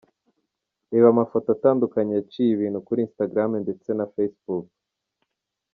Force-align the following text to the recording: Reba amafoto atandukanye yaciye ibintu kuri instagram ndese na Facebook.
Reba 0.91 1.07
amafoto 1.13 1.47
atandukanye 1.55 2.11
yaciye 2.19 2.51
ibintu 2.53 2.79
kuri 2.87 2.99
instagram 3.05 3.51
ndese 3.63 3.89
na 3.95 4.05
Facebook. 4.13 4.67